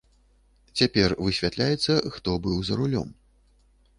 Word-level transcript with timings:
Цяпер 0.79 1.13
высвятляецца, 1.25 1.99
хто 2.17 2.31
быў 2.47 2.57
за 2.69 2.73
рулём. 2.83 3.09